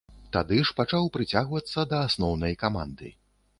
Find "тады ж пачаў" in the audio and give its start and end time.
0.37-1.09